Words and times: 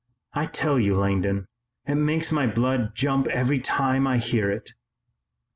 I 0.33 0.47
tell 0.47 0.79
you, 0.79 0.95
Langdon, 0.95 1.45
it 1.85 1.93
makes 1.93 2.31
my 2.31 2.47
blood 2.47 2.95
jump 2.95 3.27
every 3.27 3.59
time 3.59 4.07
I 4.07 4.17
hear 4.17 4.49
it." 4.49 4.71